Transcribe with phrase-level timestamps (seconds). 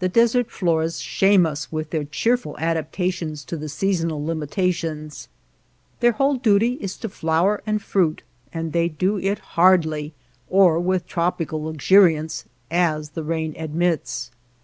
[0.00, 5.28] The desert floras shame us with their cheerful adaptations to the seasonal limita tions.
[6.00, 8.22] Their whole duty is to flower and 6 THE LAND OF LITTLE RAIN
[8.52, 10.12] fruit, and they do it hardly,
[10.50, 14.32] or with tropi cal luxuriance, as the raiii admits.